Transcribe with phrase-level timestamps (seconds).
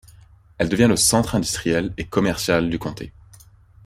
[0.57, 3.13] Elle devient le centre industriel et commercial du comté.